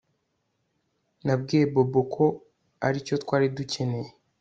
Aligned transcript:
Nabwiye 1.25 1.65
Bobo 1.73 2.01
ko 2.13 2.25
aricyo 2.85 3.15
twari 3.23 3.47
dukeneye 3.57 4.09